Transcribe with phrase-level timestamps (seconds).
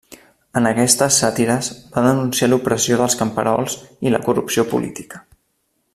[0.59, 3.77] En aquestes sàtires va denunciar l'opressió dels camperols
[4.09, 5.25] i la corrupció política.